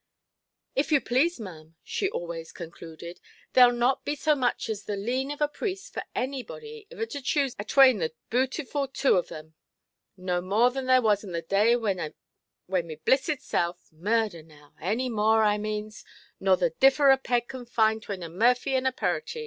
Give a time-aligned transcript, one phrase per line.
[0.73, 3.19] "If you plase, maʼam", she always concluded,
[3.53, 7.21] "thereʼll not be so much as the lean of a priest for anybody iver to
[7.21, 9.53] choose atwane the bootiful two on them.
[10.17, 11.97] No more than there was on the day when
[12.77, 16.03] my blissed self—murder now!—any more, I manes,
[16.39, 19.39] nor the differ a peg can find 'twane a murphy and a purratie.